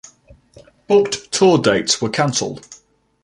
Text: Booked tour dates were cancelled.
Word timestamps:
Booked 0.87 1.31
tour 1.31 1.59
dates 1.59 2.01
were 2.01 2.09
cancelled. 2.09 2.65